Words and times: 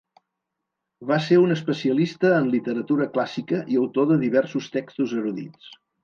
Va 1.09 1.17
ser 1.25 1.35
un 1.41 1.55
especialista 1.55 2.31
en 2.37 2.49
literatura 2.53 3.07
clàssica 3.17 3.59
i 3.75 3.77
autor 3.81 4.07
de 4.13 4.17
diversos 4.23 4.71
textos 4.77 5.13
erudits. 5.21 5.69